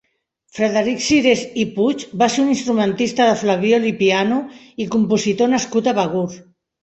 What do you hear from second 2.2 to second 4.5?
va ser un instrumentista de flabiol i piano,